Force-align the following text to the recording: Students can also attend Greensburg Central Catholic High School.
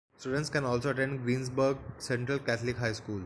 Students 0.17 0.49
can 0.49 0.63
also 0.65 0.89
attend 0.89 1.21
Greensburg 1.21 1.77
Central 1.99 2.39
Catholic 2.39 2.77
High 2.77 2.93
School. 2.93 3.19